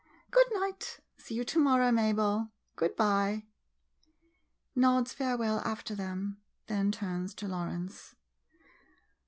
[0.31, 2.49] Good night— see you to morrow, Mabel.
[2.75, 3.45] Good by.
[4.75, 8.15] [Nods farewell after them, then turns to Lawrence.